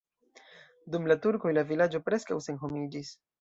[0.95, 3.15] Dum la turkoj la vilaĝo preskaŭ senhomiĝis.